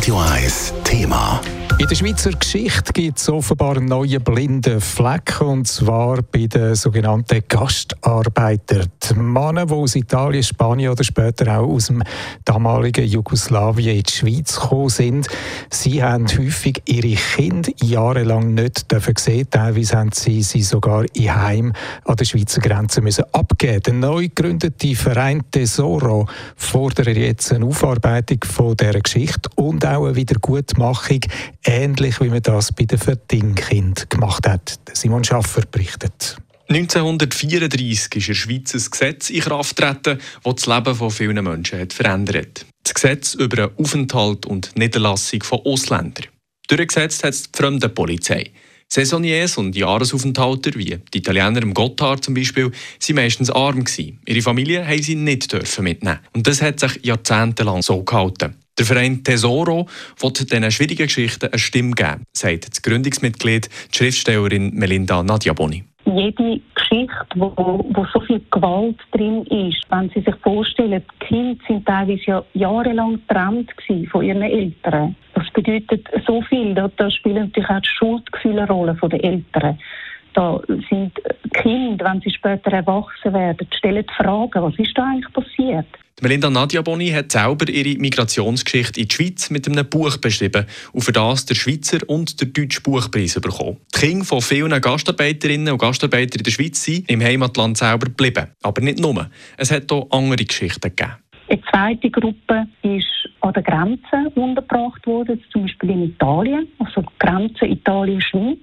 [0.00, 1.42] Radio 1 Thema.
[1.80, 6.74] In der Schweizer Geschichte gibt es offenbar einen neuen blinden Fleck, und zwar bei den
[6.74, 8.86] sogenannten Gastarbeitern.
[9.08, 12.02] Die Männer, die aus Italien, Spanien oder später auch aus dem
[12.44, 15.28] damaligen Jugoslawien in die Schweiz gekommen sind,
[15.70, 19.48] sie haben häufig ihre Kinder jahrelang nicht dürfen sehen.
[19.48, 21.72] Teilweise haben sie sie sogar in Heim
[22.04, 23.82] an der Schweizer Grenze müssen abgeben.
[23.82, 26.26] Der neu gegründete Verein Tesoro
[26.56, 31.20] fordert jetzt eine Aufarbeitung von dieser Geschichte und auch eine Wiedergutmachung
[31.64, 34.78] ähnlich wie man das bei den Verdingkind gemacht hat.
[34.92, 36.36] Simon Schaffer berichtet.
[36.68, 42.64] 1934 ist ein Gesetz in Kraft getreten, das das Leben von vielen Menschen hat verändert.
[42.84, 46.26] Das Gesetz über den Aufenthalt und Niederlassung von Ausländern.
[46.68, 48.52] Durchgesetzt hat es die Fremdenpolizei.
[48.92, 53.84] Saisoniers und Jahresaufenthalter, wie die Italiener im Gotthard zum Beispiel, waren meistens arm.
[54.26, 58.56] Ihre Familie haben sie nicht mitnehmen Und das hat sich jahrzehntelang so gehalten.
[58.80, 59.86] Der Verein Tesoro
[60.22, 65.84] will diesen schwierigen Geschichten eine Stimme geben, sagt das Gründungsmitglied, die Schriftstellerin Melinda Nadjaboni.
[66.06, 67.52] Jede Geschichte, wo,
[67.92, 72.44] wo so viel Gewalt drin ist, wenn Sie sich vorstellen, die Kinder sind teilweise ja
[72.54, 73.70] jahrelang getrennt
[74.10, 75.14] von ihren Eltern.
[75.34, 79.78] Das bedeutet so viel, da, da spielen natürlich auch die Schuldgefühle eine Rolle den Eltern.
[80.34, 81.12] Da sind
[81.54, 85.86] Kinder, wenn sie später erwachsen werden, stellen die Fragen, was ist da eigentlich passiert?
[86.22, 91.12] Melinda Nadjaboni hat selber ihre Migrationsgeschichte in die Schweiz mit einem Buch beschrieben und für
[91.12, 93.78] das der Schweizer und der deutsche Buchpreis bekommen.
[93.94, 98.48] Die Kinder von vielen Gastarbeiterinnen und Gastarbeitern in der Schweiz sind im Heimatland selber geblieben.
[98.62, 99.30] Aber nicht nur.
[99.56, 101.14] Es hat auch andere Geschichten gegeben.
[101.48, 107.64] Eine zweite Gruppe ist an der Grenze untergebracht worden, zum Beispiel in Italien, also Grenze
[107.64, 108.58] Italien-Schweiz.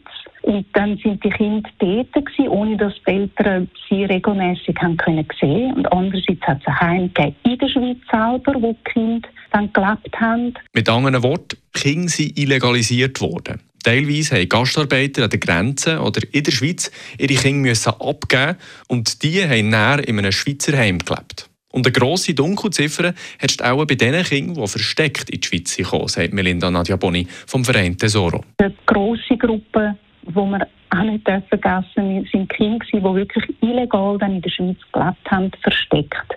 [0.48, 5.28] Und dann sind die Kinder dort gewesen, ohne dass die Eltern sie regelmäßig haben können
[5.42, 5.74] sehen.
[5.74, 7.12] Und andererseits hat es ein Heim
[7.44, 10.54] in der Schweiz selber, wo die Kinder dann gelebt haben.
[10.72, 13.60] Mit anderen Worten, Kinder sind illegalisiert worden.
[13.84, 18.56] Teilweise haben Gastarbeiter an der Grenze oder in der Schweiz ihre Kinder müssen abgeben
[18.88, 21.50] und die haben näher in einem Schweizer Heim gelebt.
[21.74, 26.08] Und eine grosse Dunkelziffer du auch bei den Kindern, die versteckt in die Schweiz kommen,
[26.08, 28.46] sagt Melinda Nadjaboni vom Verein Tesoro.
[28.60, 29.98] Eine grosse Gruppe
[30.34, 35.32] wo wir auch nicht vergessen sind Kinder, die wirklich illegal dann in der Schweiz gelebt
[35.32, 36.36] haben, versteckt.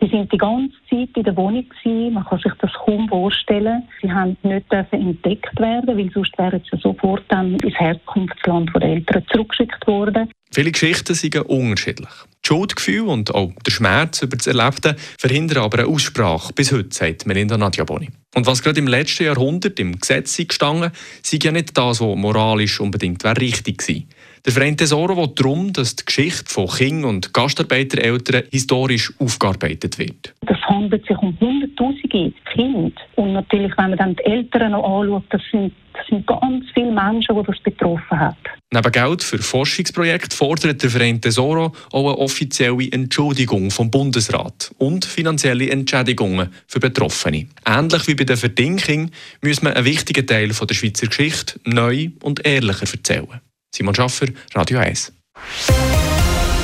[0.00, 2.14] Sie sind die ganze Zeit in der Wohnung gewesen.
[2.14, 3.82] Man kann sich das kaum vorstellen.
[4.02, 9.24] Sie haben nicht entdeckt werden, weil sonst wären sie sofort dann ins Herkunftsland der Eltern
[9.32, 10.30] zurückgeschickt worden.
[10.52, 12.10] Viele Geschichten sind unterschiedlich.
[12.46, 17.26] Schuldgefühl und auch der Schmerz über das Erlebte verhindern aber eine Aussprache bis heute, sagt
[17.26, 18.08] Melinda Nadjaboni.
[18.36, 20.92] Und was gerade im letzten Jahrhundert im Gesetz gestanden
[21.22, 24.08] sei ja nicht das, was moralisch unbedingt richtig gewesen.
[24.46, 30.34] Der Verein Tesoro will darum, dass die Geschichte von Kindern und Gastarbeitereltern historisch aufgearbeitet wird.
[30.42, 32.92] Das handelt sich um hunderttausende Kinder.
[33.16, 36.92] Und natürlich, wenn man dann die Eltern noch anschaut, das sind, das sind ganz viele
[36.92, 38.36] Menschen, die das betroffen hat.
[38.72, 45.04] Neben Geld für Forschungsprojekte fordert der Verein Tesoro auch eine offizielle Entschuldigung vom Bundesrat und
[45.04, 47.46] finanzielle Entschädigungen für Betroffene.
[47.64, 52.44] Ähnlich wie bei den Verdinking muss man einen wichtigen Teil der Schweizer Geschichte neu und
[52.44, 53.40] ehrlicher erzählen.
[53.72, 55.12] Simon Schaffer, Radio 1.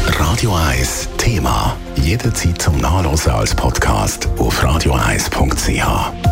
[0.06, 1.76] Radio 1 Thema.
[2.02, 6.31] Jederzeit zum Nachlesen als Podcast auf radio1.ch.